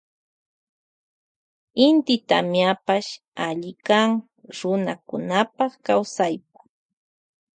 [1.87, 3.11] Inti tamiapash
[3.47, 4.09] allikan
[4.57, 6.59] runakunapa kawsaypa.